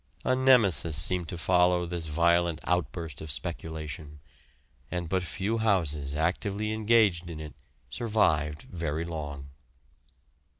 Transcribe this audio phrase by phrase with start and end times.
[0.25, 4.19] A Nemesis seemed to follow this violent outburst of speculation,
[4.89, 7.53] and but few houses actively engaged in it
[7.91, 9.49] survived very long.